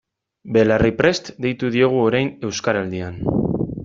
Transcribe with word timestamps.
Belarriprest 0.55 1.29
deitu 1.45 1.69
diogu 1.75 2.01
orain 2.07 2.33
Euskaraldian. 2.49 3.21